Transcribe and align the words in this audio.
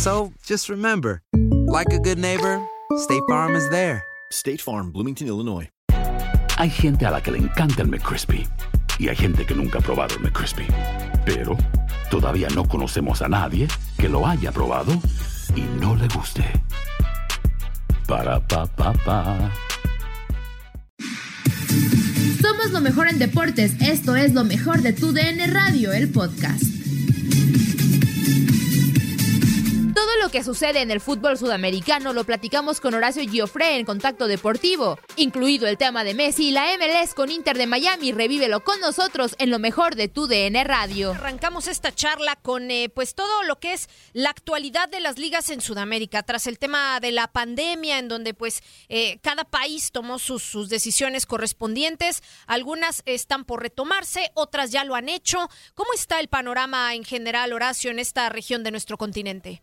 So 0.00 0.32
just 0.46 0.70
remember, 0.70 1.20
like 1.66 1.92
a 1.92 1.98
good 1.98 2.18
neighbor, 2.18 2.58
State 2.96 3.22
Farm 3.28 3.54
is 3.54 3.68
there. 3.68 4.02
State 4.32 4.62
Farm, 4.62 4.92
Bloomington, 4.92 5.28
Illinois. 5.28 5.68
Hay 6.56 6.70
gente 6.70 7.04
a 7.04 7.10
la 7.10 7.20
que 7.20 7.30
le 7.30 7.36
encanta 7.36 7.82
el 7.82 7.88
McCrispy 7.88 8.48
y 8.98 9.08
hay 9.08 9.16
gente 9.16 9.44
que 9.44 9.54
nunca 9.54 9.78
ha 9.78 9.82
probado 9.82 10.14
el 10.14 10.22
McCrispy. 10.22 10.66
Pero 11.26 11.54
todavía 12.10 12.48
no 12.54 12.66
conocemos 12.66 13.20
a 13.20 13.28
nadie 13.28 13.68
que 13.98 14.08
lo 14.08 14.26
haya 14.26 14.52
probado 14.52 14.92
y 15.54 15.60
no 15.78 15.94
le 15.96 16.08
guste. 16.08 16.44
Para 18.08 18.40
pa 18.40 18.64
pa 18.64 18.94
pa. 19.04 19.50
Somos 22.40 22.70
lo 22.70 22.80
mejor 22.80 23.06
en 23.08 23.18
deportes. 23.18 23.74
Esto 23.82 24.16
es 24.16 24.32
lo 24.32 24.44
mejor 24.44 24.80
de 24.80 24.94
tu 24.94 25.12
DN 25.12 25.46
Radio, 25.48 25.92
el 25.92 26.08
podcast. 26.08 26.79
Que 30.30 30.44
sucede 30.44 30.80
en 30.80 30.90
el 30.90 31.00
fútbol 31.00 31.36
sudamericano 31.36 32.12
lo 32.12 32.24
platicamos 32.24 32.80
con 32.80 32.94
Horacio 32.94 33.28
Giofre 33.28 33.76
en 33.76 33.84
Contacto 33.84 34.28
Deportivo, 34.28 34.98
incluido 35.16 35.66
el 35.66 35.76
tema 35.76 36.04
de 36.04 36.14
Messi 36.14 36.48
y 36.48 36.50
la 36.52 36.66
MLS 36.78 37.14
con 37.14 37.30
Inter 37.30 37.58
de 37.58 37.66
Miami. 37.66 38.12
Revívelo 38.12 38.62
con 38.62 38.80
nosotros 38.80 39.34
en 39.38 39.50
lo 39.50 39.58
mejor 39.58 39.96
de 39.96 40.08
tu 40.08 40.28
DN 40.28 40.62
Radio. 40.64 41.12
Arrancamos 41.12 41.66
esta 41.66 41.92
charla 41.92 42.36
con 42.36 42.70
eh, 42.70 42.88
pues 42.88 43.14
todo 43.14 43.42
lo 43.42 43.58
que 43.58 43.72
es 43.72 43.88
la 44.12 44.30
actualidad 44.30 44.88
de 44.88 45.00
las 45.00 45.18
ligas 45.18 45.50
en 45.50 45.60
Sudamérica 45.60 46.22
tras 46.22 46.46
el 46.46 46.58
tema 46.58 47.00
de 47.00 47.10
la 47.10 47.26
pandemia 47.26 47.98
en 47.98 48.08
donde 48.08 48.32
pues 48.32 48.62
eh, 48.88 49.18
cada 49.22 49.44
país 49.44 49.90
tomó 49.90 50.18
sus 50.18 50.68
decisiones 50.68 51.26
correspondientes 51.26 52.22
algunas 52.46 53.02
están 53.06 53.44
por 53.44 53.62
retomarse 53.62 54.30
otras 54.34 54.70
ya 54.70 54.84
lo 54.84 54.94
han 54.94 55.08
hecho 55.08 55.48
¿cómo 55.74 55.92
está 55.94 56.20
el 56.20 56.28
panorama 56.28 56.94
en 56.94 57.04
general 57.04 57.52
Horacio 57.52 57.90
en 57.90 57.98
esta 57.98 58.28
región 58.28 58.62
de 58.62 58.70
nuestro 58.70 58.96
continente? 58.96 59.62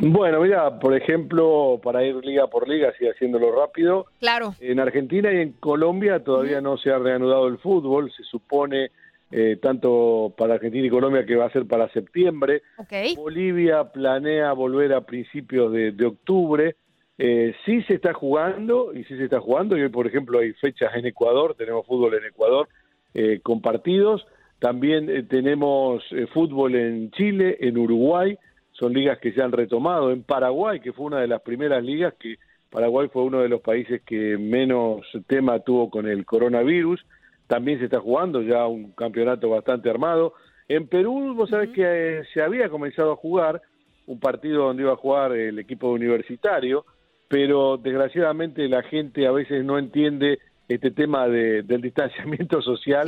Bueno, 0.00 0.40
mira, 0.40 0.78
por 0.78 0.94
ejemplo, 0.94 1.80
para 1.82 2.04
ir 2.04 2.16
liga 2.16 2.46
por 2.48 2.68
liga, 2.68 2.90
así 2.90 3.06
haciéndolo 3.06 3.54
rápido, 3.54 4.06
Claro. 4.20 4.54
en 4.60 4.80
Argentina 4.80 5.32
y 5.32 5.38
en 5.38 5.52
Colombia 5.52 6.22
todavía 6.22 6.60
no 6.60 6.76
se 6.76 6.90
ha 6.90 6.98
reanudado 6.98 7.48
el 7.48 7.58
fútbol, 7.58 8.10
se 8.12 8.22
supone 8.24 8.90
eh, 9.30 9.58
tanto 9.60 10.32
para 10.36 10.54
Argentina 10.54 10.86
y 10.86 10.90
Colombia 10.90 11.26
que 11.26 11.34
va 11.34 11.46
a 11.46 11.50
ser 11.50 11.66
para 11.66 11.88
septiembre. 11.90 12.62
Ok. 12.78 12.92
Bolivia 13.16 13.84
planea 13.92 14.52
volver 14.52 14.92
a 14.92 15.00
principios 15.00 15.72
de, 15.72 15.92
de 15.92 16.06
octubre. 16.06 16.76
Eh, 17.18 17.54
sí 17.64 17.82
se 17.82 17.94
está 17.94 18.12
jugando, 18.12 18.92
y 18.94 19.02
sí 19.04 19.16
se 19.16 19.24
está 19.24 19.40
jugando, 19.40 19.76
y 19.76 19.82
hoy, 19.82 19.88
por 19.88 20.06
ejemplo, 20.06 20.38
hay 20.38 20.52
fechas 20.52 20.94
en 20.94 21.06
Ecuador, 21.06 21.54
tenemos 21.56 21.86
fútbol 21.86 22.14
en 22.14 22.24
Ecuador 22.24 22.68
eh, 23.14 23.40
con 23.42 23.60
partidos. 23.62 24.26
También 24.58 25.10
eh, 25.10 25.22
tenemos 25.22 26.02
eh, 26.12 26.26
fútbol 26.32 26.74
en 26.76 27.10
Chile, 27.12 27.56
en 27.60 27.78
Uruguay, 27.78 28.38
son 28.78 28.92
ligas 28.92 29.18
que 29.18 29.32
se 29.32 29.42
han 29.42 29.52
retomado. 29.52 30.10
En 30.10 30.22
Paraguay, 30.22 30.80
que 30.80 30.92
fue 30.92 31.06
una 31.06 31.20
de 31.20 31.28
las 31.28 31.42
primeras 31.42 31.82
ligas, 31.82 32.14
que 32.14 32.36
Paraguay 32.70 33.08
fue 33.12 33.22
uno 33.22 33.40
de 33.40 33.48
los 33.48 33.60
países 33.60 34.02
que 34.02 34.36
menos 34.38 35.06
tema 35.26 35.60
tuvo 35.60 35.90
con 35.90 36.06
el 36.06 36.24
coronavirus, 36.24 37.04
también 37.46 37.78
se 37.78 37.86
está 37.86 38.00
jugando 38.00 38.42
ya 38.42 38.66
un 38.66 38.92
campeonato 38.92 39.48
bastante 39.48 39.88
armado. 39.88 40.34
En 40.68 40.88
Perú, 40.88 41.34
vos 41.34 41.50
sabés 41.50 41.70
que 41.70 41.82
eh, 41.84 42.24
se 42.34 42.42
había 42.42 42.68
comenzado 42.68 43.12
a 43.12 43.16
jugar 43.16 43.62
un 44.06 44.20
partido 44.20 44.64
donde 44.64 44.82
iba 44.82 44.92
a 44.92 44.96
jugar 44.96 45.32
el 45.32 45.58
equipo 45.58 45.90
universitario, 45.90 46.84
pero 47.28 47.76
desgraciadamente 47.76 48.68
la 48.68 48.82
gente 48.82 49.26
a 49.26 49.32
veces 49.32 49.64
no 49.64 49.78
entiende 49.78 50.38
este 50.68 50.90
tema 50.90 51.28
de- 51.28 51.62
del 51.62 51.80
distanciamiento 51.80 52.60
social, 52.60 53.06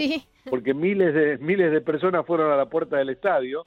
porque 0.48 0.74
miles 0.74 1.12
de 1.14 1.38
miles 1.38 1.72
de 1.72 1.80
personas 1.80 2.24
fueron 2.26 2.52
a 2.52 2.56
la 2.56 2.66
puerta 2.66 2.96
del 2.96 3.08
estadio. 3.10 3.66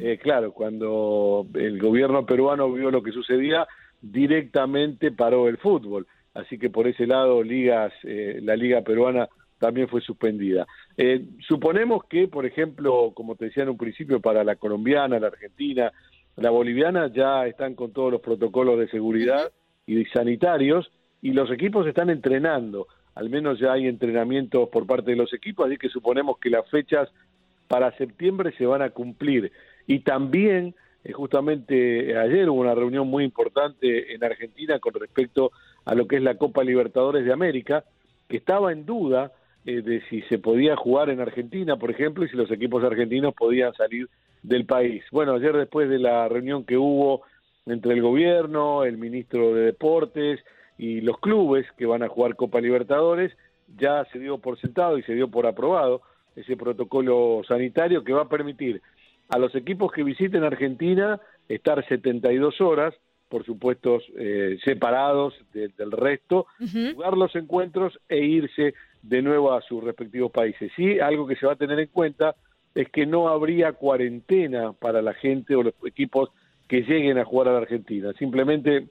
Eh, 0.00 0.18
claro, 0.22 0.52
cuando 0.52 1.46
el 1.54 1.78
gobierno 1.80 2.24
peruano 2.24 2.70
vio 2.72 2.90
lo 2.90 3.02
que 3.02 3.10
sucedía, 3.12 3.66
directamente 4.00 5.10
paró 5.12 5.48
el 5.48 5.58
fútbol. 5.58 6.06
Así 6.34 6.58
que 6.58 6.70
por 6.70 6.86
ese 6.86 7.06
lado, 7.06 7.42
ligas, 7.42 7.92
eh, 8.04 8.38
la 8.42 8.56
liga 8.56 8.80
peruana 8.82 9.28
también 9.58 9.88
fue 9.88 10.00
suspendida. 10.00 10.66
Eh, 10.96 11.24
suponemos 11.46 12.04
que, 12.08 12.26
por 12.28 12.46
ejemplo, 12.46 13.12
como 13.14 13.36
te 13.36 13.46
decía 13.46 13.62
en 13.64 13.68
un 13.70 13.76
principio, 13.76 14.20
para 14.20 14.42
la 14.44 14.56
colombiana, 14.56 15.20
la 15.20 15.28
argentina, 15.28 15.92
la 16.36 16.50
boliviana 16.50 17.08
ya 17.12 17.46
están 17.46 17.74
con 17.74 17.92
todos 17.92 18.10
los 18.10 18.20
protocolos 18.20 18.78
de 18.78 18.88
seguridad 18.88 19.52
y 19.86 20.04
sanitarios 20.06 20.90
y 21.20 21.32
los 21.32 21.50
equipos 21.50 21.86
están 21.86 22.10
entrenando. 22.10 22.86
Al 23.14 23.28
menos 23.28 23.58
ya 23.58 23.72
hay 23.72 23.86
entrenamientos 23.86 24.68
por 24.68 24.86
parte 24.86 25.10
de 25.10 25.16
los 25.16 25.32
equipos, 25.34 25.66
así 25.66 25.76
que 25.76 25.88
suponemos 25.88 26.38
que 26.38 26.50
las 26.50 26.68
fechas 26.70 27.08
para 27.68 27.96
septiembre 27.96 28.52
se 28.56 28.66
van 28.66 28.82
a 28.82 28.90
cumplir. 28.90 29.52
Y 29.86 30.00
también, 30.00 30.74
eh, 31.04 31.12
justamente 31.12 32.16
ayer 32.16 32.48
hubo 32.48 32.60
una 32.60 32.74
reunión 32.74 33.08
muy 33.08 33.24
importante 33.24 34.14
en 34.14 34.24
Argentina 34.24 34.78
con 34.78 34.94
respecto 34.94 35.52
a 35.84 35.94
lo 35.94 36.06
que 36.06 36.16
es 36.16 36.22
la 36.22 36.36
Copa 36.36 36.64
Libertadores 36.64 37.24
de 37.24 37.32
América, 37.32 37.84
que 38.28 38.36
estaba 38.38 38.72
en 38.72 38.86
duda 38.86 39.32
eh, 39.64 39.82
de 39.82 40.02
si 40.08 40.22
se 40.22 40.38
podía 40.38 40.76
jugar 40.76 41.10
en 41.10 41.20
Argentina, 41.20 41.76
por 41.76 41.90
ejemplo, 41.90 42.24
y 42.24 42.28
si 42.28 42.36
los 42.36 42.50
equipos 42.50 42.82
argentinos 42.82 43.34
podían 43.34 43.74
salir 43.74 44.08
del 44.42 44.66
país. 44.66 45.04
Bueno, 45.12 45.34
ayer 45.34 45.56
después 45.56 45.88
de 45.88 45.98
la 45.98 46.28
reunión 46.28 46.64
que 46.64 46.76
hubo 46.76 47.22
entre 47.66 47.94
el 47.94 48.02
gobierno, 48.02 48.84
el 48.84 48.98
ministro 48.98 49.54
de 49.54 49.66
Deportes 49.66 50.40
y 50.82 51.00
los 51.00 51.18
clubes 51.20 51.64
que 51.78 51.86
van 51.86 52.02
a 52.02 52.08
jugar 52.08 52.34
Copa 52.34 52.60
Libertadores, 52.60 53.32
ya 53.78 54.04
se 54.12 54.18
dio 54.18 54.38
por 54.38 54.58
sentado 54.58 54.98
y 54.98 55.02
se 55.04 55.14
dio 55.14 55.28
por 55.28 55.46
aprobado 55.46 56.02
ese 56.34 56.56
protocolo 56.56 57.42
sanitario 57.46 58.02
que 58.02 58.12
va 58.12 58.22
a 58.22 58.28
permitir 58.28 58.82
a 59.28 59.38
los 59.38 59.54
equipos 59.54 59.92
que 59.92 60.02
visiten 60.02 60.42
Argentina 60.44 61.20
estar 61.48 61.86
72 61.86 62.60
horas, 62.60 62.94
por 63.28 63.44
supuesto 63.44 64.00
eh, 64.18 64.58
separados 64.64 65.34
de- 65.52 65.68
del 65.68 65.92
resto, 65.92 66.46
jugar 66.94 67.16
los 67.16 67.34
encuentros 67.36 67.98
e 68.08 68.18
irse 68.18 68.74
de 69.02 69.22
nuevo 69.22 69.52
a 69.52 69.62
sus 69.62 69.84
respectivos 69.84 70.32
países. 70.32 70.72
Sí, 70.76 70.98
algo 70.98 71.26
que 71.28 71.36
se 71.36 71.46
va 71.46 71.52
a 71.52 71.56
tener 71.56 71.78
en 71.78 71.88
cuenta 71.88 72.34
es 72.74 72.88
que 72.90 73.06
no 73.06 73.28
habría 73.28 73.72
cuarentena 73.72 74.72
para 74.72 75.00
la 75.00 75.14
gente 75.14 75.54
o 75.54 75.62
los 75.62 75.74
equipos 75.86 76.30
que 76.68 76.82
lleguen 76.82 77.18
a 77.18 77.24
jugar 77.24 77.48
a 77.48 77.52
la 77.52 77.58
Argentina. 77.58 78.12
Simplemente 78.18 78.88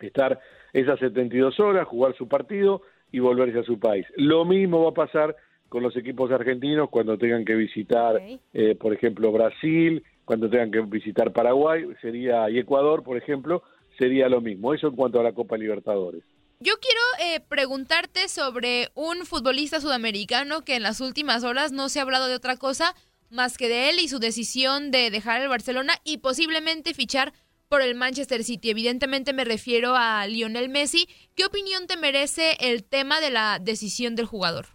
estar 0.00 0.38
esas 0.76 0.98
72 0.98 1.58
horas, 1.58 1.88
jugar 1.88 2.14
su 2.16 2.28
partido 2.28 2.82
y 3.10 3.18
volverse 3.18 3.60
a 3.60 3.62
su 3.62 3.78
país. 3.78 4.06
Lo 4.16 4.44
mismo 4.44 4.82
va 4.82 4.90
a 4.90 5.06
pasar 5.06 5.34
con 5.70 5.82
los 5.82 5.96
equipos 5.96 6.30
argentinos 6.30 6.90
cuando 6.90 7.16
tengan 7.16 7.46
que 7.46 7.54
visitar, 7.54 8.20
eh, 8.52 8.74
por 8.74 8.92
ejemplo, 8.92 9.32
Brasil, 9.32 10.04
cuando 10.26 10.50
tengan 10.50 10.70
que 10.70 10.82
visitar 10.82 11.32
Paraguay, 11.32 11.86
sería 12.02 12.50
y 12.50 12.58
Ecuador, 12.58 13.02
por 13.02 13.16
ejemplo, 13.16 13.62
sería 13.98 14.28
lo 14.28 14.42
mismo. 14.42 14.74
Eso 14.74 14.88
en 14.88 14.96
cuanto 14.96 15.18
a 15.18 15.22
la 15.22 15.32
Copa 15.32 15.56
Libertadores. 15.56 16.22
Yo 16.60 16.74
quiero 16.78 17.34
eh, 17.34 17.40
preguntarte 17.48 18.28
sobre 18.28 18.88
un 18.94 19.24
futbolista 19.24 19.80
sudamericano 19.80 20.62
que 20.62 20.76
en 20.76 20.82
las 20.82 21.00
últimas 21.00 21.42
horas 21.42 21.72
no 21.72 21.88
se 21.88 22.00
ha 22.00 22.02
hablado 22.02 22.28
de 22.28 22.34
otra 22.34 22.56
cosa 22.56 22.94
más 23.30 23.56
que 23.56 23.68
de 23.68 23.88
él 23.88 23.98
y 23.98 24.08
su 24.08 24.18
decisión 24.18 24.90
de 24.90 25.10
dejar 25.10 25.40
el 25.40 25.48
Barcelona 25.48 25.94
y 26.04 26.18
posiblemente 26.18 26.94
fichar 26.94 27.32
por 27.68 27.82
el 27.82 27.94
Manchester 27.94 28.42
City. 28.44 28.70
Evidentemente 28.70 29.32
me 29.32 29.44
refiero 29.44 29.94
a 29.96 30.26
Lionel 30.26 30.68
Messi. 30.68 31.06
¿Qué 31.34 31.44
opinión 31.44 31.86
te 31.86 31.96
merece 31.96 32.56
el 32.60 32.84
tema 32.84 33.20
de 33.20 33.30
la 33.30 33.58
decisión 33.58 34.16
del 34.16 34.26
jugador? 34.26 34.66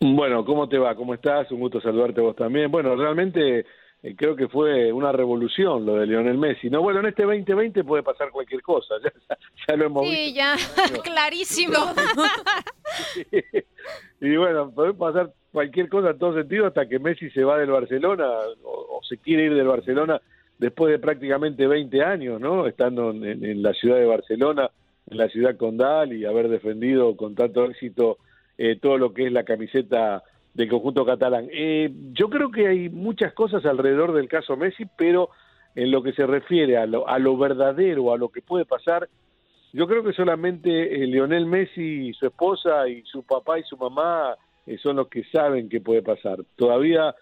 Bueno, 0.00 0.44
¿cómo 0.44 0.68
te 0.68 0.78
va? 0.78 0.94
¿Cómo 0.96 1.14
estás? 1.14 1.50
Un 1.52 1.60
gusto 1.60 1.80
saludarte 1.80 2.20
vos 2.20 2.34
también. 2.34 2.70
Bueno, 2.70 2.96
realmente 2.96 3.64
eh, 4.02 4.16
creo 4.16 4.34
que 4.34 4.48
fue 4.48 4.92
una 4.92 5.12
revolución 5.12 5.86
lo 5.86 5.94
de 5.94 6.06
Lionel 6.06 6.36
Messi. 6.36 6.68
No, 6.68 6.82
bueno, 6.82 7.00
en 7.00 7.06
este 7.06 7.22
2020 7.22 7.84
puede 7.84 8.02
pasar 8.02 8.30
cualquier 8.30 8.60
cosa, 8.62 8.94
ya, 9.68 9.76
lo 9.76 9.84
hemos 9.86 10.08
sí, 10.08 10.34
ya, 10.34 10.56
clarísimo. 11.04 11.78
y 14.20 14.36
bueno, 14.36 14.72
puede 14.72 14.94
pasar 14.94 15.32
cualquier 15.52 15.88
cosa 15.88 16.10
en 16.10 16.18
todo 16.18 16.34
sentido 16.34 16.66
hasta 16.66 16.88
que 16.88 16.98
Messi 16.98 17.30
se 17.30 17.44
va 17.44 17.58
del 17.58 17.70
Barcelona 17.70 18.28
o, 18.64 19.00
se 19.08 19.18
quiere 19.18 19.44
ir 19.44 19.54
del 19.54 19.68
Barcelona 19.68 20.20
después 20.58 20.92
de 20.92 20.98
prácticamente 20.98 21.66
20 21.66 22.02
años, 22.02 22.40
¿no? 22.40 22.66
Estando 22.66 23.10
en, 23.10 23.62
la 23.62 23.72
ciudad 23.74 23.96
de 23.96 24.06
Barcelona, 24.06 24.70
en 25.10 25.18
la 25.18 25.28
ciudad 25.28 25.56
condal 25.56 26.12
y 26.12 26.24
haber 26.24 26.48
defendido 26.48 27.16
con 27.16 27.34
tanto 27.34 27.64
éxito 27.64 28.18
eh, 28.58 28.78
todo 28.80 28.98
lo 28.98 29.12
que 29.12 29.26
es 29.26 29.32
la 29.32 29.44
camiseta 29.44 30.22
del 30.54 30.68
conjunto 30.68 31.04
catalán. 31.04 31.48
Eh, 31.50 31.90
yo 32.12 32.28
creo 32.28 32.50
que 32.50 32.68
hay 32.68 32.88
muchas 32.88 33.32
cosas 33.32 33.64
alrededor 33.64 34.12
del 34.12 34.28
caso 34.28 34.56
Messi, 34.56 34.84
pero 34.96 35.30
en 35.74 35.90
lo 35.90 36.02
que 36.02 36.12
se 36.12 36.26
refiere 36.26 36.76
a 36.76 36.86
lo, 36.86 37.08
a 37.08 37.18
lo 37.18 37.36
verdadero, 37.36 38.12
a 38.12 38.18
lo 38.18 38.28
que 38.28 38.42
puede 38.42 38.66
pasar, 38.66 39.08
yo 39.72 39.86
creo 39.86 40.04
que 40.04 40.12
solamente 40.12 41.02
eh, 41.02 41.06
Lionel 41.06 41.46
Messi, 41.46 42.12
su 42.12 42.26
esposa 42.26 42.86
y 42.88 43.02
su 43.04 43.22
papá 43.22 43.58
y 43.58 43.62
su 43.62 43.76
mamá 43.78 44.36
eh, 44.66 44.76
son 44.76 44.96
los 44.96 45.08
que 45.08 45.24
saben 45.24 45.70
qué 45.70 45.80
puede 45.80 46.02
pasar. 46.02 46.38
Todavía 46.56 47.14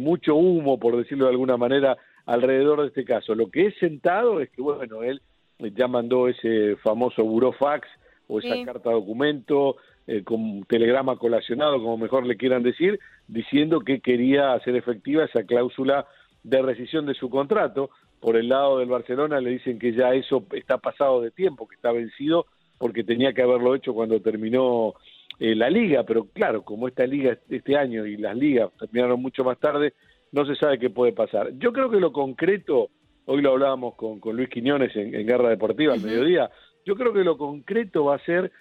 mucho 0.00 0.34
humo, 0.34 0.80
por 0.80 0.96
decirlo 0.96 1.26
de 1.26 1.30
alguna 1.30 1.56
manera, 1.56 1.96
alrededor 2.26 2.82
de 2.82 2.88
este 2.88 3.04
caso. 3.04 3.34
Lo 3.34 3.50
que 3.50 3.66
es 3.66 3.74
sentado 3.78 4.40
es 4.40 4.50
que, 4.50 4.60
bueno, 4.60 5.02
él 5.02 5.22
ya 5.58 5.88
mandó 5.88 6.28
ese 6.28 6.76
famoso 6.76 7.24
burofax 7.24 7.88
o 8.28 8.40
esa 8.40 8.64
carta 8.64 8.90
documento 8.90 9.76
eh, 10.06 10.22
con 10.22 10.64
telegrama 10.64 11.16
colacionado, 11.16 11.78
como 11.78 11.96
mejor 11.96 12.26
le 12.26 12.36
quieran 12.36 12.62
decir, 12.62 12.98
diciendo 13.28 13.80
que 13.80 14.00
quería 14.00 14.52
hacer 14.52 14.76
efectiva 14.76 15.24
esa 15.24 15.44
cláusula 15.44 16.06
de 16.42 16.62
rescisión 16.62 17.06
de 17.06 17.14
su 17.14 17.30
contrato. 17.30 17.90
Por 18.20 18.36
el 18.36 18.48
lado 18.48 18.78
del 18.78 18.88
Barcelona 18.88 19.40
le 19.40 19.50
dicen 19.50 19.78
que 19.78 19.92
ya 19.92 20.12
eso 20.14 20.44
está 20.52 20.78
pasado 20.78 21.20
de 21.20 21.30
tiempo, 21.30 21.68
que 21.68 21.76
está 21.76 21.92
vencido, 21.92 22.46
porque 22.78 23.04
tenía 23.04 23.32
que 23.32 23.42
haberlo 23.42 23.74
hecho 23.74 23.94
cuando 23.94 24.20
terminó 24.20 24.94
eh, 25.38 25.54
la 25.54 25.70
liga, 25.70 26.02
pero 26.04 26.26
claro, 26.32 26.62
como 26.62 26.88
esta 26.88 27.06
liga 27.06 27.38
este 27.48 27.76
año 27.76 28.06
y 28.06 28.16
las 28.16 28.36
ligas 28.36 28.70
terminaron 28.78 29.20
mucho 29.20 29.44
más 29.44 29.58
tarde, 29.58 29.92
no 30.36 30.44
se 30.44 30.54
sabe 30.54 30.78
qué 30.78 30.90
puede 30.90 31.14
pasar. 31.14 31.52
Yo 31.58 31.72
creo 31.72 31.88
que 31.88 31.98
lo 31.98 32.12
concreto, 32.12 32.90
hoy 33.24 33.40
lo 33.40 33.52
hablábamos 33.52 33.94
con, 33.94 34.20
con 34.20 34.36
Luis 34.36 34.50
Quiñones 34.50 34.94
en, 34.94 35.26
Guerra 35.26 35.48
Deportiva 35.48 35.94
al 35.94 36.02
mediodía, 36.02 36.50
yo 36.84 36.94
creo 36.94 37.14
que 37.14 37.24
lo 37.24 37.38
concreto 37.38 38.04
va 38.04 38.16
a 38.16 38.24
ser 38.26 38.52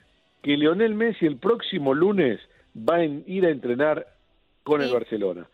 que 0.42 0.56
Lionel 0.56 0.96
Messi 0.96 1.26
el 1.26 1.36
próximo 1.36 1.94
lunes 1.94 2.40
va 2.78 2.96
a 2.96 3.04
ir 3.04 3.46
a 3.46 3.50
entrenar 3.50 4.08
con 4.64 4.82
el 4.82 4.90
Barcelona. 4.90 5.50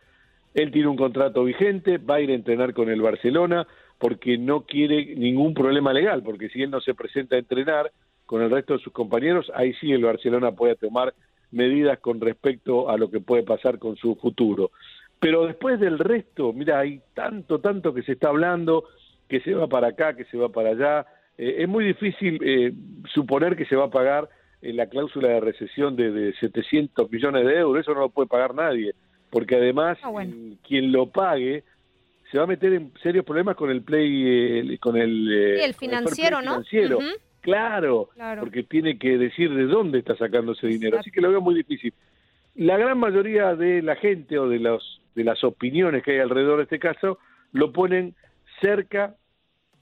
Él 0.54 0.72
tiene 0.72 0.90
un 0.90 0.96
contrato 0.96 1.44
vigente, 1.44 1.98
va 1.98 2.16
a 2.16 2.22
ir 2.22 2.30
a 2.30 2.36
entrenar 2.36 2.76
con 2.76 2.90
el 2.90 3.02
Barcelona 3.02 3.66
porque 3.98 4.38
no 4.38 4.62
quiere 4.62 5.16
ningún 5.16 5.56
problema 5.56 5.92
legal, 5.92 6.22
porque 6.22 6.50
si 6.50 6.62
él 6.62 6.70
no 6.70 6.82
se 6.82 6.94
presenta 6.94 7.36
a 7.36 7.40
entrenar 7.40 7.92
con 8.28 8.44
el 8.44 8.52
resto 8.52 8.74
de 8.74 8.84
sus 8.84 8.94
compañeros, 8.94 9.52
ahí 9.56 9.74
sí 9.82 9.92
el 9.92 10.04
Barcelona 10.04 10.52
puede 10.52 10.76
tomar 10.76 11.16
medidas 11.50 11.98
con 11.98 12.22
respecto 12.22 12.92
a 12.92 12.98
lo 12.98 13.10
que 13.10 13.22
puede 13.22 13.42
pasar 13.42 13.80
con 13.80 13.96
su 13.96 14.16
futuro. 14.18 14.70
Pero 15.22 15.46
después 15.46 15.80
del 15.80 16.00
resto, 16.00 16.52
mira, 16.52 16.80
hay 16.80 17.00
tanto, 17.14 17.60
tanto 17.60 17.94
que 17.94 18.04
se 18.04 18.14
está 18.14 18.28
hablando, 18.28 18.84
que 19.30 19.40
se 19.40 19.54
va 19.54 19.68
para 19.68 19.90
acá, 19.90 20.16
que 20.16 20.26
se 20.26 20.36
va 20.36 20.50
para 20.50 20.72
allá. 20.72 21.06
Eh, 21.38 21.58
es 21.60 21.70
muy 21.70 21.86
difícil 21.86 22.38
eh, 22.44 22.74
suponer 23.14 23.56
que 23.56 23.66
se 23.66 23.78
va 23.78 23.86
a 23.86 23.90
pagar 23.90 24.28
la 24.62 24.88
cláusula 24.88 25.30
de 25.30 25.40
recesión 25.40 25.96
de, 25.96 26.12
de 26.12 26.34
700 26.34 27.10
millones 27.12 27.46
de 27.46 27.58
euros, 27.58 27.82
eso 27.82 27.94
no 27.96 28.02
lo 28.02 28.10
puede 28.10 28.28
pagar 28.28 28.54
nadie, 28.54 28.94
porque 29.32 29.56
además 29.56 29.98
ah, 30.04 30.12
quien 30.68 30.92
lo 30.92 31.08
pague 31.08 31.64
se 32.32 32.38
va 32.38 32.46
a 32.46 32.48
meter 32.48 32.74
en 32.74 32.94
serios 33.04 33.26
problemas 33.26 33.56
con 33.56 33.70
el 33.70 33.82
play, 33.82 34.78
con 34.78 34.96
el, 34.96 35.32
eh, 35.32 35.66
el 35.66 35.74
financiero, 35.74 36.42
¿no? 36.42 36.64
Financiero. 36.64 37.00
claro, 37.42 38.10
porque 38.40 38.64
tiene 38.64 38.98
que 38.98 39.18
decir 39.18 39.54
de 39.54 39.66
dónde 39.66 40.00
está 40.00 40.16
sacando 40.16 40.54
ese 40.54 40.68
dinero, 40.68 41.00
así 41.00 41.12
que 41.12 41.22
lo 41.22 41.30
veo 41.30 41.42
muy 41.42 41.56
difícil. 41.56 41.94
La 42.56 42.78
gran 42.78 42.98
mayoría 42.98 43.56
de 43.56 43.82
la 43.82 43.96
gente 43.96 44.38
o 44.38 44.50
de 44.50 44.60
los 44.60 45.02
de 45.16 45.24
las 45.24 45.44
opiniones 45.44 46.04
que 46.04 46.12
hay 46.12 46.20
alrededor 46.20 46.58
de 46.58 46.64
este 46.64 46.80
caso 46.80 47.20
lo 47.52 47.72
ponen 47.72 48.16
cerca 48.62 49.16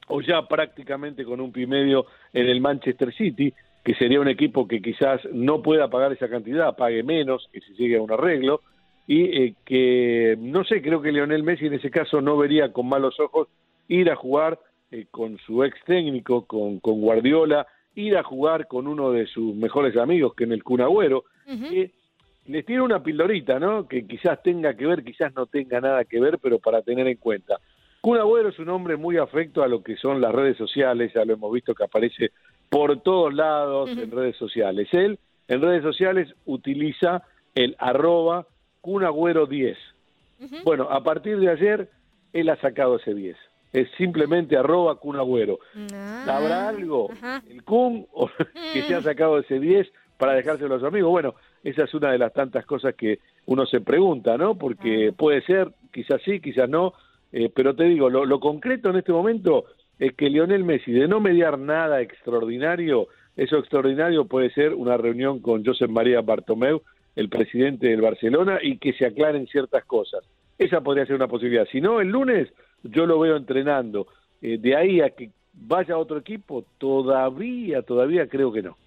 o 0.07 0.21
ya 0.21 0.47
prácticamente 0.47 1.23
con 1.23 1.39
un 1.39 1.51
pie 1.51 1.67
medio 1.67 2.07
en 2.33 2.47
el 2.47 2.61
Manchester 2.61 3.13
City, 3.13 3.53
que 3.83 3.93
sería 3.93 4.19
un 4.19 4.27
equipo 4.27 4.67
que 4.67 4.81
quizás 4.81 5.21
no 5.31 5.61
pueda 5.61 5.87
pagar 5.89 6.11
esa 6.11 6.27
cantidad, 6.27 6.75
pague 6.75 7.03
menos, 7.03 7.47
que 7.53 7.61
se 7.61 7.73
llegue 7.73 7.97
a 7.97 8.01
un 8.01 8.11
arreglo, 8.11 8.61
y 9.05 9.23
eh, 9.23 9.53
que, 9.65 10.35
no 10.39 10.63
sé, 10.63 10.81
creo 10.81 11.01
que 11.01 11.11
Lionel 11.11 11.43
Messi 11.43 11.67
en 11.67 11.73
ese 11.73 11.91
caso 11.91 12.21
no 12.21 12.37
vería 12.37 12.73
con 12.73 12.89
malos 12.89 13.19
ojos 13.19 13.47
ir 13.87 14.09
a 14.09 14.15
jugar 14.15 14.59
eh, 14.91 15.05
con 15.11 15.37
su 15.45 15.63
ex 15.63 15.77
técnico, 15.85 16.45
con, 16.45 16.79
con, 16.79 17.01
Guardiola, 17.01 17.67
ir 17.93 18.17
a 18.17 18.23
jugar 18.23 18.67
con 18.67 18.87
uno 18.87 19.11
de 19.11 19.27
sus 19.27 19.55
mejores 19.55 19.95
amigos, 19.95 20.33
que 20.35 20.45
en 20.45 20.53
el 20.53 20.63
Kun 20.63 20.81
Agüero, 20.81 21.23
que 21.45 21.91
les 22.49 22.65
tiene 22.65 22.81
una 22.81 23.03
pildorita, 23.03 23.59
¿no? 23.59 23.87
Que 23.87 24.07
quizás 24.07 24.41
tenga 24.41 24.73
que 24.75 24.87
ver, 24.87 25.03
quizás 25.03 25.33
no 25.35 25.45
tenga 25.45 25.79
nada 25.79 26.03
que 26.05 26.19
ver, 26.19 26.39
pero 26.39 26.57
para 26.57 26.81
tener 26.81 27.07
en 27.07 27.17
cuenta. 27.17 27.59
Kun 28.01 28.17
Agüero 28.17 28.49
es 28.49 28.57
un 28.59 28.69
hombre 28.69 28.97
muy 28.97 29.17
afecto 29.17 29.61
a 29.61 29.67
lo 29.67 29.83
que 29.83 29.97
son 29.97 30.19
las 30.19 30.33
redes 30.33 30.57
sociales, 30.57 31.11
ya 31.13 31.25
lo 31.25 31.33
hemos 31.33 31.51
visto 31.51 31.75
que 31.75 31.83
aparece 31.83 32.31
por 32.69 33.01
todos 33.01 33.33
lados 33.33 33.91
en 33.91 34.09
redes 34.09 34.35
sociales. 34.37 34.87
Él 34.93 35.19
en 35.47 35.61
redes 35.61 35.83
sociales 35.83 36.33
utiliza 36.45 37.23
el 37.53 37.75
arroba 37.77 38.47
cunagüero 38.81 39.45
10. 39.45 39.77
Bueno, 40.63 40.87
a 40.89 41.03
partir 41.03 41.39
de 41.39 41.49
ayer 41.49 41.89
él 42.33 42.49
ha 42.49 42.55
sacado 42.61 42.95
ese 42.95 43.13
10. 43.13 43.37
Es 43.73 43.87
simplemente 43.97 44.57
arroba 44.57 44.95
cunagüero. 44.95 45.59
Ah, 45.93 46.25
¿Habrá 46.37 46.69
algo, 46.69 47.09
el 47.47 47.63
Kun, 47.63 48.07
que 48.73 48.81
se 48.83 48.95
ha 48.95 49.01
sacado 49.01 49.37
ese 49.37 49.59
10 49.59 49.87
para 50.17 50.33
dejárselo 50.33 50.73
a 50.73 50.77
los 50.77 50.87
amigos? 50.87 51.11
Bueno, 51.11 51.35
esa 51.63 51.83
es 51.83 51.93
una 51.93 52.11
de 52.11 52.17
las 52.17 52.33
tantas 52.33 52.65
cosas 52.65 52.95
que 52.95 53.19
uno 53.45 53.65
se 53.65 53.81
pregunta, 53.81 54.37
¿no? 54.37 54.57
Porque 54.57 55.13
puede 55.15 55.41
ser, 55.41 55.69
quizás 55.91 56.21
sí, 56.23 56.39
quizás 56.39 56.69
no, 56.69 56.93
eh, 57.31 57.51
pero 57.53 57.75
te 57.75 57.83
digo, 57.85 58.09
lo, 58.09 58.25
lo 58.25 58.39
concreto 58.39 58.89
en 58.89 58.97
este 58.97 59.11
momento 59.11 59.65
es 59.97 60.13
que 60.13 60.29
Lionel 60.29 60.63
Messi, 60.63 60.91
de 60.91 61.07
no 61.07 61.19
mediar 61.19 61.59
nada 61.59 62.01
extraordinario, 62.01 63.07
eso 63.35 63.57
extraordinario 63.57 64.25
puede 64.25 64.49
ser 64.51 64.73
una 64.73 64.97
reunión 64.97 65.39
con 65.39 65.65
Josep 65.65 65.89
María 65.89 66.21
Bartomeu, 66.21 66.81
el 67.15 67.29
presidente 67.29 67.87
del 67.87 68.01
Barcelona, 68.01 68.59
y 68.61 68.77
que 68.77 68.93
se 68.93 69.05
aclaren 69.05 69.47
ciertas 69.47 69.83
cosas. 69.85 70.21
Esa 70.57 70.81
podría 70.81 71.05
ser 71.05 71.15
una 71.15 71.27
posibilidad. 71.27 71.67
Si 71.71 71.81
no, 71.81 72.01
el 72.01 72.09
lunes 72.09 72.49
yo 72.83 73.05
lo 73.05 73.19
veo 73.19 73.35
entrenando. 73.35 74.07
Eh, 74.41 74.57
de 74.57 74.75
ahí 74.75 75.01
a 75.01 75.09
que 75.09 75.31
vaya 75.53 75.95
a 75.95 75.97
otro 75.97 76.17
equipo, 76.17 76.65
todavía, 76.77 77.81
todavía 77.81 78.27
creo 78.27 78.51
que 78.51 78.61
no. 78.61 78.77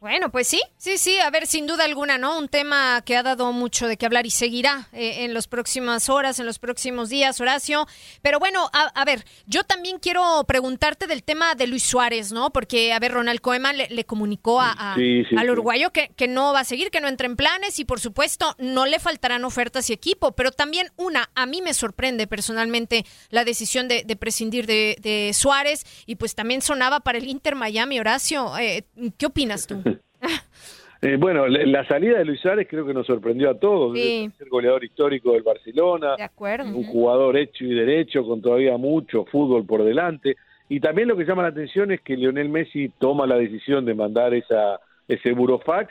Bueno, 0.00 0.30
pues 0.30 0.48
sí, 0.48 0.62
sí, 0.78 0.96
sí, 0.96 1.18
a 1.18 1.28
ver, 1.28 1.46
sin 1.46 1.66
duda 1.66 1.84
alguna, 1.84 2.16
¿no? 2.16 2.38
Un 2.38 2.48
tema 2.48 3.02
que 3.04 3.18
ha 3.18 3.22
dado 3.22 3.52
mucho 3.52 3.86
de 3.86 3.98
qué 3.98 4.06
hablar 4.06 4.24
y 4.24 4.30
seguirá 4.30 4.88
eh, 4.94 5.24
en 5.24 5.34
las 5.34 5.46
próximas 5.46 6.08
horas, 6.08 6.40
en 6.40 6.46
los 6.46 6.58
próximos 6.58 7.10
días, 7.10 7.38
Horacio. 7.38 7.86
Pero 8.22 8.38
bueno, 8.38 8.70
a, 8.72 9.04
ver, 9.04 9.26
yo 9.44 9.62
también 9.62 9.98
quiero 9.98 10.42
preguntarte 10.48 11.06
del 11.06 11.22
tema 11.22 11.54
de 11.54 11.66
Luis 11.66 11.82
Suárez, 11.82 12.32
¿no? 12.32 12.48
Porque, 12.48 12.94
a 12.94 12.98
ver, 12.98 13.12
Ronald 13.12 13.42
Koeman 13.42 13.76
le, 13.76 14.04
comunicó 14.06 14.62
a, 14.62 14.94
al 14.94 15.50
uruguayo 15.50 15.90
que, 15.90 16.08
que, 16.16 16.28
no 16.28 16.54
va 16.54 16.60
a 16.60 16.64
seguir, 16.64 16.90
que 16.90 17.02
no 17.02 17.08
entra 17.08 17.26
en 17.26 17.36
planes 17.36 17.78
y, 17.78 17.84
por 17.84 18.00
supuesto, 18.00 18.56
no 18.58 18.86
le 18.86 19.00
faltarán 19.00 19.44
ofertas 19.44 19.90
y 19.90 19.92
equipo. 19.92 20.32
Pero 20.32 20.50
también, 20.50 20.88
una, 20.96 21.28
a 21.34 21.44
mí 21.44 21.60
me 21.60 21.74
sorprende 21.74 22.26
personalmente 22.26 23.04
la 23.28 23.44
decisión 23.44 23.86
de, 23.86 24.16
prescindir 24.18 24.64
de, 24.64 25.30
Suárez 25.34 25.84
y 26.06 26.16
pues 26.16 26.34
también 26.34 26.62
sonaba 26.62 27.00
para 27.00 27.18
el 27.18 27.28
Inter 27.28 27.54
Miami, 27.54 28.00
Horacio. 28.00 28.56
Eh, 28.56 28.86
¿Qué 29.18 29.26
opinas 29.26 29.66
tú? 29.66 29.82
Eh, 31.02 31.16
bueno, 31.16 31.48
la 31.48 31.82
salida 31.86 32.18
de 32.18 32.26
Luis 32.26 32.40
Suárez 32.40 32.66
creo 32.68 32.84
que 32.84 32.92
nos 32.92 33.06
sorprendió 33.06 33.48
a 33.48 33.58
todos. 33.58 33.96
Sí. 33.96 34.30
Ser 34.36 34.50
goleador 34.50 34.84
histórico 34.84 35.32
del 35.32 35.42
Barcelona, 35.42 36.14
un 36.38 36.84
jugador 36.84 37.38
hecho 37.38 37.64
y 37.64 37.72
derecho 37.72 38.22
con 38.22 38.42
todavía 38.42 38.76
mucho 38.76 39.24
fútbol 39.24 39.64
por 39.64 39.82
delante. 39.82 40.36
Y 40.68 40.78
también 40.78 41.08
lo 41.08 41.16
que 41.16 41.24
llama 41.24 41.42
la 41.42 41.48
atención 41.48 41.90
es 41.90 42.02
que 42.02 42.18
Lionel 42.18 42.50
Messi 42.50 42.90
toma 42.98 43.26
la 43.26 43.36
decisión 43.36 43.86
de 43.86 43.94
mandar 43.94 44.34
esa, 44.34 44.78
ese 45.08 45.32
burofax 45.32 45.90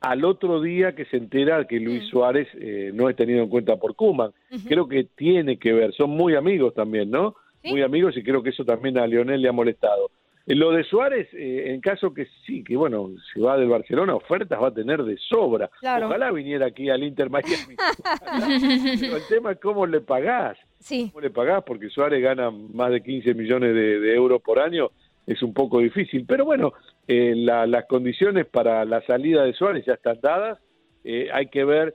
al 0.00 0.24
otro 0.24 0.60
día 0.60 0.94
que 0.94 1.04
se 1.06 1.16
entera 1.16 1.66
que 1.66 1.80
Luis 1.80 2.08
Suárez 2.08 2.48
eh, 2.54 2.90
no 2.94 3.08
es 3.08 3.16
tenido 3.16 3.42
en 3.42 3.48
cuenta 3.48 3.76
por 3.76 3.94
Kuman. 3.94 4.32
Creo 4.66 4.88
que 4.88 5.04
tiene 5.04 5.58
que 5.58 5.72
ver, 5.72 5.92
son 5.94 6.10
muy 6.10 6.34
amigos 6.34 6.74
también, 6.74 7.10
¿no? 7.10 7.34
Muy 7.62 7.82
amigos 7.82 8.16
y 8.16 8.22
creo 8.22 8.42
que 8.42 8.50
eso 8.50 8.64
también 8.64 8.98
a 8.98 9.06
Lionel 9.06 9.42
le 9.42 9.48
ha 9.48 9.52
molestado. 9.52 10.10
Lo 10.54 10.72
de 10.72 10.82
Suárez, 10.84 11.28
eh, 11.32 11.72
en 11.72 11.80
caso 11.80 12.12
que 12.12 12.26
sí, 12.44 12.64
que 12.64 12.76
bueno, 12.76 13.10
se 13.32 13.40
va 13.40 13.56
del 13.56 13.68
Barcelona, 13.68 14.14
ofertas 14.16 14.60
va 14.60 14.68
a 14.68 14.74
tener 14.74 15.04
de 15.04 15.16
sobra. 15.16 15.70
Ojalá 15.80 16.32
viniera 16.32 16.66
aquí 16.66 16.90
al 16.90 17.04
Inter 17.04 17.30
Miami. 17.30 17.76
Pero 19.00 19.16
el 19.16 19.22
tema 19.28 19.52
es 19.52 19.60
cómo 19.60 19.86
le 19.86 20.00
pagás. 20.00 20.58
Sí. 20.80 21.10
¿Cómo 21.12 21.20
le 21.20 21.30
pagás? 21.30 21.62
Porque 21.64 21.88
Suárez 21.88 22.20
gana 22.20 22.50
más 22.50 22.90
de 22.90 23.00
15 23.00 23.34
millones 23.34 23.74
de, 23.74 24.14
euros 24.14 24.42
por 24.42 24.58
año. 24.58 24.90
Es 25.26 25.42
un 25.42 25.54
poco 25.54 25.78
difícil. 25.78 26.24
Pero 26.26 26.44
bueno, 26.44 26.72
eh, 27.06 27.34
las 27.36 27.84
condiciones 27.86 28.46
para 28.46 28.84
la 28.84 29.02
salida 29.02 29.44
de 29.44 29.52
Suárez 29.52 29.84
ya 29.86 29.94
están 29.94 30.18
dadas. 30.20 30.58
Eh, 31.04 31.28
hay 31.32 31.46
que 31.46 31.64
ver 31.64 31.94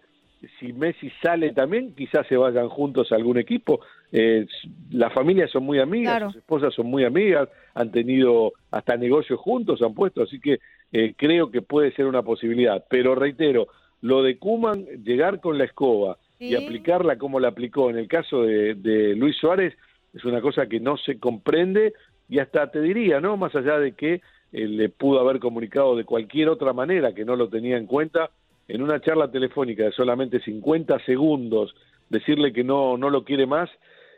si 0.59 0.73
Messi 0.73 1.11
sale 1.21 1.51
también, 1.53 1.93
quizás 1.95 2.27
se 2.27 2.37
vayan 2.37 2.69
juntos 2.69 3.11
a 3.11 3.15
algún 3.15 3.37
equipo. 3.37 3.81
Eh, 4.11 4.45
las 4.91 5.13
familias 5.13 5.51
son 5.51 5.63
muy 5.63 5.79
amigas, 5.79 6.23
sus 6.23 6.37
esposas 6.37 6.73
son 6.73 6.87
muy 6.87 7.03
amigas, 7.03 7.49
han 7.75 7.91
tenido 7.91 8.53
hasta 8.71 8.97
negocios 8.97 9.39
juntos, 9.39 9.81
han 9.81 9.93
puesto, 9.93 10.23
así 10.23 10.39
que 10.39 10.59
eh, 10.91 11.13
creo 11.15 11.51
que 11.51 11.61
puede 11.61 11.91
ser 11.91 12.05
una 12.05 12.23
posibilidad. 12.23 12.83
Pero 12.89 13.15
reitero, 13.15 13.67
lo 14.01 14.23
de 14.23 14.37
Kuman, 14.37 14.85
llegar 15.03 15.41
con 15.41 15.57
la 15.57 15.65
escoba 15.65 16.17
y 16.39 16.55
aplicarla 16.55 17.17
como 17.17 17.39
la 17.39 17.49
aplicó 17.49 17.89
en 17.89 17.97
el 17.97 18.07
caso 18.07 18.43
de, 18.43 19.13
Luis 19.15 19.35
Suárez, 19.37 19.73
es 20.13 20.23
una 20.23 20.41
cosa 20.41 20.67
que 20.67 20.79
no 20.79 20.95
se 20.97 21.19
comprende 21.19 21.93
y 22.29 22.39
hasta 22.39 22.71
te 22.71 22.81
diría, 22.81 23.19
¿no? 23.19 23.35
Más 23.35 23.53
allá 23.55 23.77
de 23.77 23.91
que 23.91 24.13
eh, 24.13 24.21
le 24.67 24.89
pudo 24.89 25.19
haber 25.19 25.39
comunicado 25.39 25.95
de 25.97 26.05
cualquier 26.05 26.49
otra 26.49 26.71
manera 26.71 27.13
que 27.13 27.25
no 27.25 27.35
lo 27.35 27.49
tenía 27.49 27.77
en 27.77 27.87
cuenta, 27.87 28.31
en 28.67 28.81
una 28.81 29.01
charla 29.01 29.29
telefónica 29.29 29.83
de 29.83 29.91
solamente 29.91 30.39
50 30.39 30.99
segundos 31.05 31.75
decirle 32.09 32.53
que 32.53 32.63
no, 32.63 32.97
no 32.97 33.09
lo 33.09 33.25
quiere 33.25 33.45
más 33.45 33.69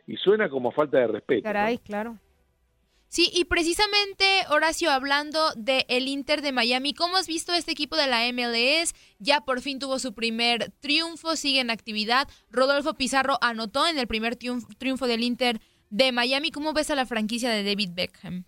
y 0.05 0.15
suena 0.17 0.47
como 0.47 0.71
falta 0.71 0.99
de 0.99 1.07
respeto. 1.07 1.43
Caray, 1.43 1.79
claro. 1.79 2.17
Sí, 3.09 3.29
y 3.33 3.45
precisamente, 3.45 4.25
Horacio, 4.49 4.91
hablando 4.91 5.39
del 5.55 5.85
el 5.87 6.07
Inter 6.07 6.41
de 6.41 6.51
Miami, 6.51 6.93
¿cómo 6.93 7.15
has 7.15 7.27
visto 7.27 7.53
este 7.53 7.71
equipo 7.71 7.95
de 7.95 8.07
la 8.07 8.29
MLS? 8.33 8.93
Ya 9.19 9.41
por 9.41 9.61
fin 9.61 9.79
tuvo 9.79 9.97
su 9.97 10.13
primer 10.13 10.71
triunfo, 10.81 11.35
sigue 11.37 11.61
en 11.61 11.69
actividad. 11.69 12.27
Rodolfo 12.51 12.95
Pizarro 12.95 13.37
anotó 13.41 13.87
en 13.87 13.97
el 13.97 14.07
primer 14.07 14.35
triunfo, 14.35 14.67
triunfo 14.77 15.07
del 15.07 15.23
Inter 15.23 15.59
de 15.89 16.11
Miami. 16.11 16.51
¿Cómo 16.51 16.73
ves 16.73 16.91
a 16.91 16.95
la 16.95 17.05
franquicia 17.05 17.49
de 17.49 17.63
David 17.63 17.91
Beckham? 17.95 18.43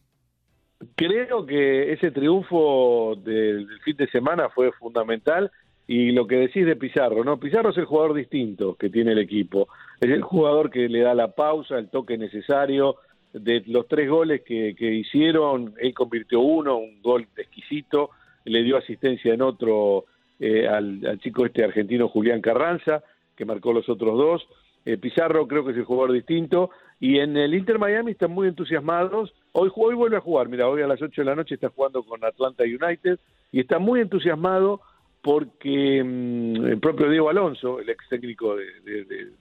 Creo 0.95 1.45
que 1.45 1.93
ese 1.93 2.11
triunfo 2.11 3.15
del 3.23 3.67
fin 3.83 3.95
de 3.95 4.09
semana 4.09 4.49
fue 4.49 4.71
fundamental 4.73 5.51
y 5.87 6.11
lo 6.11 6.27
que 6.27 6.35
decís 6.35 6.65
de 6.65 6.75
Pizarro, 6.75 7.23
¿no? 7.23 7.39
Pizarro 7.39 7.71
es 7.71 7.77
el 7.77 7.85
jugador 7.85 8.13
distinto 8.13 8.75
que 8.75 8.89
tiene 8.89 9.13
el 9.13 9.19
equipo. 9.19 9.67
Es 9.99 10.09
el 10.11 10.21
jugador 10.21 10.69
que 10.69 10.87
le 10.87 10.99
da 10.99 11.15
la 11.15 11.31
pausa, 11.31 11.79
el 11.79 11.89
toque 11.89 12.17
necesario. 12.17 12.97
De 13.33 13.63
los 13.67 13.87
tres 13.87 14.09
goles 14.09 14.41
que, 14.41 14.73
hicieron, 14.79 15.73
él 15.77 15.93
convirtió 15.93 16.39
uno, 16.39 16.77
un 16.77 17.01
gol 17.01 17.27
exquisito, 17.37 18.09
le 18.45 18.63
dio 18.63 18.77
asistencia 18.77 19.33
en 19.33 19.41
otro 19.41 20.05
eh, 20.39 20.67
al, 20.67 21.19
chico 21.19 21.45
este 21.45 21.63
argentino 21.63 22.09
Julián 22.09 22.41
Carranza, 22.41 23.03
que 23.35 23.45
marcó 23.45 23.71
los 23.73 23.87
otros 23.87 24.17
dos. 24.17 24.47
Eh, 24.85 24.97
Pizarro 24.97 25.47
creo 25.47 25.63
que 25.63 25.71
es 25.71 25.77
el 25.77 25.83
jugador 25.83 26.13
distinto. 26.13 26.71
Y 26.99 27.19
en 27.19 27.37
el 27.37 27.53
Inter 27.53 27.79
Miami 27.79 28.11
están 28.11 28.31
muy 28.31 28.47
entusiasmados. 28.47 29.33
Hoy, 29.53 29.69
hoy 29.75 29.95
vuelve 29.95 30.17
a 30.17 30.21
jugar, 30.21 30.49
mira, 30.49 30.67
hoy 30.67 30.81
a 30.81 30.87
las 30.87 31.01
8 31.01 31.21
de 31.21 31.25
la 31.25 31.35
noche 31.35 31.55
está 31.55 31.69
jugando 31.69 32.03
con 32.03 32.23
Atlanta 32.25 32.63
United 32.63 33.19
y 33.51 33.61
está 33.61 33.79
muy 33.79 34.01
entusiasmado 34.01 34.81
porque 35.21 36.03
mm, 36.03 36.65
el 36.65 36.79
propio 36.79 37.09
Diego 37.09 37.29
Alonso, 37.29 37.79
el 37.79 37.89
ex 37.89 38.07
técnico 38.09 38.55
de, 38.55 39.31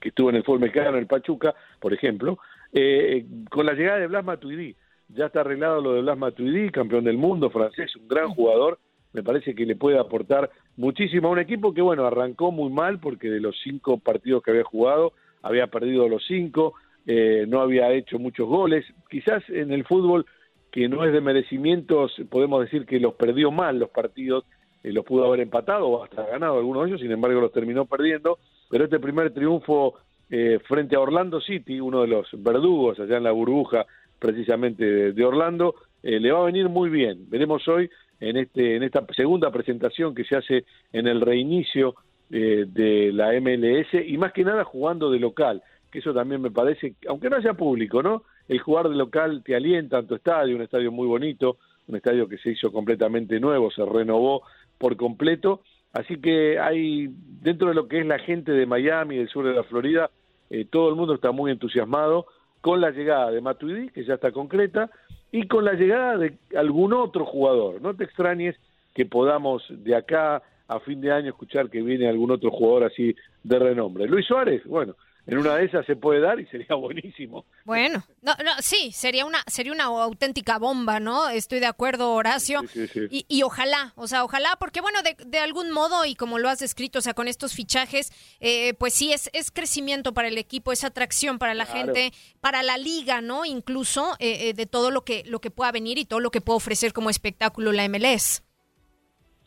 que 0.00 0.08
estuvo 0.08 0.30
en 0.30 0.36
el 0.36 0.44
fútbol 0.44 0.60
mexicano, 0.60 0.90
en 0.90 0.96
el 0.96 1.06
Pachuca, 1.06 1.54
por 1.80 1.92
ejemplo, 1.92 2.38
eh, 2.74 3.24
con 3.50 3.66
la 3.66 3.74
llegada 3.74 4.00
de 4.00 4.08
Blas 4.08 4.24
Matuidi, 4.24 4.74
ya 5.08 5.26
está 5.26 5.40
arreglado 5.40 5.80
lo 5.80 5.94
de 5.94 6.02
Blas 6.02 6.18
Matuidi, 6.18 6.70
campeón 6.70 7.04
del 7.04 7.16
mundo 7.16 7.48
francés, 7.50 7.94
un 7.96 8.08
gran 8.08 8.28
jugador, 8.30 8.80
me 9.12 9.22
parece 9.22 9.54
que 9.54 9.64
le 9.64 9.76
puede 9.76 9.98
aportar 9.98 10.50
muchísimo 10.76 11.28
a 11.28 11.30
un 11.30 11.38
equipo 11.38 11.72
que, 11.72 11.80
bueno, 11.80 12.04
arrancó 12.04 12.50
muy 12.50 12.70
mal 12.70 12.98
porque 12.98 13.30
de 13.30 13.40
los 13.40 13.56
cinco 13.62 13.98
partidos 13.98 14.42
que 14.42 14.50
había 14.50 14.64
jugado, 14.64 15.12
había 15.40 15.68
perdido 15.68 16.08
los 16.08 16.24
cinco, 16.26 16.74
eh, 17.06 17.44
no 17.46 17.60
había 17.60 17.92
hecho 17.92 18.18
muchos 18.18 18.48
goles, 18.48 18.84
quizás 19.08 19.42
en 19.50 19.72
el 19.72 19.84
fútbol 19.84 20.26
que 20.72 20.88
no 20.88 21.04
es 21.04 21.12
de 21.12 21.20
merecimientos, 21.20 22.12
podemos 22.28 22.60
decir 22.60 22.86
que 22.86 22.98
los 22.98 23.14
perdió 23.14 23.52
mal 23.52 23.78
los 23.78 23.90
partidos, 23.90 24.44
eh, 24.82 24.92
los 24.92 25.04
pudo 25.04 25.26
haber 25.26 25.38
empatado 25.40 25.86
o 25.86 26.02
hasta 26.02 26.26
ganado 26.26 26.58
algunos 26.58 26.82
de 26.82 26.88
ellos, 26.88 27.00
sin 27.00 27.12
embargo 27.12 27.40
los 27.40 27.52
terminó 27.52 27.84
perdiendo, 27.84 28.38
pero 28.68 28.84
este 28.84 28.98
primer 28.98 29.32
triunfo 29.32 29.94
eh, 30.30 30.58
frente 30.66 30.96
a 30.96 31.00
Orlando 31.00 31.40
City, 31.40 31.80
uno 31.80 32.02
de 32.02 32.08
los 32.08 32.28
verdugos 32.32 32.98
allá 33.00 33.16
en 33.16 33.24
la 33.24 33.32
burbuja 33.32 33.86
precisamente 34.18 35.12
de, 35.12 35.24
Orlando, 35.24 35.74
eh, 36.02 36.18
le 36.18 36.32
va 36.32 36.40
a 36.40 36.46
venir 36.46 36.68
muy 36.68 36.88
bien. 36.90 37.28
Veremos 37.28 37.66
hoy 37.68 37.90
en, 38.20 38.36
este, 38.36 38.76
en 38.76 38.82
esta 38.82 39.04
segunda 39.14 39.50
presentación 39.50 40.14
que 40.14 40.24
se 40.24 40.36
hace 40.36 40.64
en 40.92 41.06
el 41.06 41.20
reinicio 41.20 41.94
de 42.30 43.12
la 43.12 43.38
MLS 43.38 44.02
y 44.04 44.16
más 44.18 44.32
que 44.32 44.44
nada 44.44 44.64
jugando 44.64 45.10
de 45.10 45.20
local, 45.20 45.62
que 45.92 46.00
eso 46.00 46.12
también 46.12 46.40
me 46.40 46.50
parece, 46.50 46.94
aunque 47.06 47.30
no 47.30 47.36
haya 47.36 47.52
público, 47.52 48.02
¿no? 48.02 48.24
El 48.48 48.58
jugar 48.58 48.88
de 48.88 48.96
local 48.96 49.42
te 49.44 49.54
alienta 49.54 49.98
en 49.98 50.06
tu 50.08 50.16
estadio, 50.16 50.56
un 50.56 50.62
estadio 50.62 50.90
muy 50.90 51.06
bonito, 51.06 51.58
un 51.86 51.96
estadio 51.96 52.28
que 52.28 52.38
se 52.38 52.50
hizo 52.50 52.72
completamente 52.72 53.38
nuevo, 53.38 53.70
se 53.70 53.84
renovó 53.84 54.42
por 54.78 54.96
completo. 54.96 55.62
Así 55.94 56.20
que 56.20 56.58
hay, 56.58 57.08
dentro 57.40 57.68
de 57.68 57.74
lo 57.74 57.86
que 57.86 58.00
es 58.00 58.06
la 58.06 58.18
gente 58.18 58.52
de 58.52 58.66
Miami, 58.66 59.16
del 59.16 59.28
sur 59.28 59.46
de 59.46 59.54
la 59.54 59.62
Florida, 59.62 60.10
eh, 60.50 60.66
todo 60.68 60.88
el 60.88 60.96
mundo 60.96 61.14
está 61.14 61.30
muy 61.30 61.52
entusiasmado 61.52 62.26
con 62.60 62.80
la 62.80 62.90
llegada 62.90 63.30
de 63.30 63.40
Matuidi, 63.40 63.90
que 63.90 64.04
ya 64.04 64.14
está 64.14 64.32
concreta, 64.32 64.90
y 65.30 65.46
con 65.46 65.64
la 65.64 65.74
llegada 65.74 66.18
de 66.18 66.36
algún 66.56 66.92
otro 66.92 67.24
jugador. 67.24 67.80
No 67.80 67.94
te 67.94 68.04
extrañes 68.04 68.56
que 68.92 69.06
podamos 69.06 69.62
de 69.68 69.94
acá 69.94 70.42
a 70.66 70.80
fin 70.80 71.00
de 71.00 71.12
año 71.12 71.28
escuchar 71.28 71.70
que 71.70 71.82
viene 71.82 72.08
algún 72.08 72.32
otro 72.32 72.50
jugador 72.50 72.84
así 72.84 73.14
de 73.44 73.58
renombre. 73.58 74.08
Luis 74.08 74.26
Suárez, 74.26 74.64
bueno, 74.64 74.96
en 75.26 75.38
una 75.38 75.56
de 75.56 75.64
esas 75.64 75.86
se 75.86 75.96
puede 75.96 76.20
dar 76.20 76.38
y 76.38 76.46
sería 76.46 76.74
buenísimo. 76.76 77.46
Bueno, 77.64 78.04
no, 78.20 78.32
no, 78.44 78.52
sí, 78.60 78.92
sería 78.92 79.24
una, 79.24 79.42
sería 79.46 79.72
una 79.72 79.84
auténtica 79.84 80.58
bomba, 80.58 81.00
¿no? 81.00 81.28
Estoy 81.28 81.60
de 81.60 81.66
acuerdo, 81.66 82.12
Horacio. 82.12 82.62
Y, 83.10 83.42
ojalá, 83.42 83.92
o 83.96 84.06
sea, 84.06 84.24
ojalá, 84.24 84.56
porque 84.58 84.80
bueno, 84.80 84.98
de, 85.02 85.38
algún 85.38 85.70
modo, 85.70 86.04
y 86.04 86.14
como 86.14 86.38
lo 86.38 86.48
has 86.48 86.58
descrito, 86.58 86.98
o 86.98 87.02
sea, 87.02 87.14
con 87.14 87.28
estos 87.28 87.54
fichajes, 87.54 88.12
eh, 88.40 88.74
pues 88.74 88.92
sí, 88.94 89.12
es, 89.12 89.30
es 89.32 89.50
crecimiento 89.50 90.12
para 90.12 90.28
el 90.28 90.38
equipo, 90.38 90.72
es 90.72 90.84
atracción 90.84 91.38
para 91.38 91.54
la 91.54 91.66
gente, 91.66 92.12
para 92.40 92.62
la 92.62 92.76
liga, 92.76 93.20
¿no? 93.20 93.44
Incluso 93.44 94.14
eh, 94.18 94.48
eh, 94.48 94.54
de 94.54 94.66
todo 94.66 94.90
lo 94.90 95.04
que, 95.04 95.22
lo 95.26 95.40
que 95.40 95.50
pueda 95.50 95.72
venir 95.72 95.98
y 95.98 96.04
todo 96.04 96.20
lo 96.20 96.30
que 96.30 96.40
puede 96.40 96.56
ofrecer 96.56 96.92
como 96.92 97.10
espectáculo 97.10 97.72
la 97.72 97.88
MLS. 97.88 98.42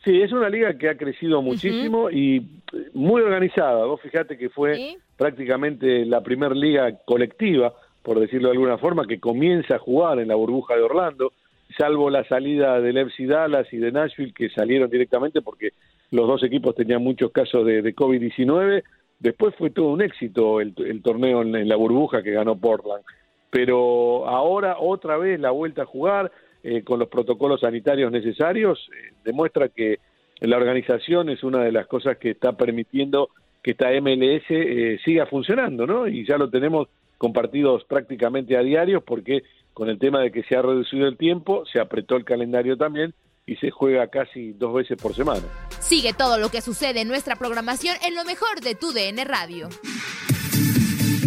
Sí, 0.04 0.22
es 0.22 0.32
una 0.32 0.48
liga 0.48 0.76
que 0.78 0.88
ha 0.88 0.96
crecido 0.96 1.42
muchísimo 1.42 2.10
y 2.10 2.62
muy 2.94 3.20
organizada. 3.22 3.84
Vos 3.84 4.00
fíjate 4.00 4.38
que 4.38 4.48
fue 4.48 4.96
prácticamente 5.16 6.04
la 6.04 6.22
primera 6.22 6.54
liga 6.54 6.98
colectiva, 7.04 7.74
por 8.02 8.20
decirlo 8.20 8.48
de 8.48 8.54
alguna 8.54 8.78
forma, 8.78 9.06
que 9.06 9.18
comienza 9.18 9.76
a 9.76 9.78
jugar 9.78 10.20
en 10.20 10.28
la 10.28 10.36
burbuja 10.36 10.76
de 10.76 10.82
Orlando, 10.82 11.32
salvo 11.76 12.10
la 12.10 12.24
salida 12.24 12.80
del 12.80 12.96
FC 12.96 13.26
Dallas 13.26 13.66
y 13.72 13.78
de 13.78 13.90
Nashville, 13.90 14.32
que 14.32 14.48
salieron 14.50 14.88
directamente 14.88 15.42
porque 15.42 15.70
los 16.10 16.26
dos 16.26 16.42
equipos 16.44 16.74
tenían 16.74 17.02
muchos 17.02 17.32
casos 17.32 17.66
de, 17.66 17.94
COVID-19. 17.94 18.84
Después 19.18 19.54
fue 19.56 19.70
todo 19.70 19.88
un 19.88 20.00
éxito 20.00 20.60
el, 20.60 20.74
torneo 21.02 21.42
en 21.42 21.68
la 21.68 21.76
burbuja 21.76 22.22
que 22.22 22.30
ganó 22.30 22.56
Portland. 22.56 23.02
Pero 23.50 24.28
ahora 24.28 24.76
otra 24.78 25.16
vez 25.16 25.40
la 25.40 25.50
vuelta 25.50 25.82
a 25.82 25.86
jugar 25.86 26.30
eh, 26.62 26.82
con 26.82 26.98
los 26.98 27.08
protocolos 27.08 27.60
sanitarios 27.60 28.10
necesarios, 28.10 28.78
eh, 28.92 29.12
demuestra 29.24 29.68
que 29.68 29.98
la 30.40 30.56
organización 30.56 31.28
es 31.30 31.42
una 31.42 31.62
de 31.62 31.72
las 31.72 31.86
cosas 31.86 32.18
que 32.18 32.30
está 32.30 32.52
permitiendo 32.52 33.30
que 33.62 33.72
esta 33.72 33.90
MLS 34.00 34.44
eh, 34.50 34.98
siga 35.04 35.26
funcionando, 35.26 35.86
¿no? 35.86 36.06
Y 36.06 36.26
ya 36.26 36.38
lo 36.38 36.48
tenemos 36.48 36.88
compartidos 37.16 37.84
prácticamente 37.84 38.56
a 38.56 38.62
diario 38.62 39.00
porque 39.00 39.42
con 39.74 39.88
el 39.88 39.98
tema 39.98 40.20
de 40.20 40.32
que 40.32 40.42
se 40.44 40.56
ha 40.56 40.62
reducido 40.62 41.06
el 41.06 41.16
tiempo, 41.16 41.64
se 41.72 41.80
apretó 41.80 42.16
el 42.16 42.24
calendario 42.24 42.76
también 42.76 43.14
y 43.46 43.56
se 43.56 43.70
juega 43.70 44.08
casi 44.08 44.52
dos 44.52 44.74
veces 44.74 45.00
por 45.00 45.14
semana. 45.14 45.42
Sigue 45.80 46.12
todo 46.12 46.38
lo 46.38 46.50
que 46.50 46.60
sucede 46.60 47.00
en 47.00 47.08
nuestra 47.08 47.36
programación 47.36 47.96
en 48.06 48.14
lo 48.14 48.24
mejor 48.24 48.60
de 48.60 48.74
tu 48.74 48.92
DN 48.92 49.24
Radio. 49.24 49.68